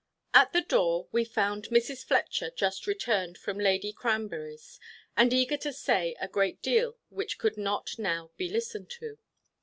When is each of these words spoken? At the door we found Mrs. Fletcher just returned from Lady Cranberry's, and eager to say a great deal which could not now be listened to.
At 0.33 0.51
the 0.51 0.61
door 0.63 1.07
we 1.11 1.23
found 1.23 1.65
Mrs. 1.65 2.03
Fletcher 2.03 2.49
just 2.49 2.87
returned 2.87 3.37
from 3.37 3.59
Lady 3.59 3.93
Cranberry's, 3.93 4.79
and 5.15 5.31
eager 5.31 5.57
to 5.57 5.71
say 5.71 6.15
a 6.19 6.27
great 6.27 6.59
deal 6.59 6.97
which 7.09 7.37
could 7.37 7.55
not 7.55 7.91
now 7.99 8.31
be 8.35 8.49
listened 8.49 8.89
to. 8.97 9.19